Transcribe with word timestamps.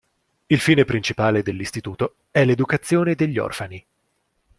Il 0.47 0.59
fine 0.59 0.83
principale 0.83 1.43
dell'istituto 1.43 2.15
è 2.31 2.43
l'educazione 2.43 3.13
degli 3.13 3.37
orfani. 3.37 3.85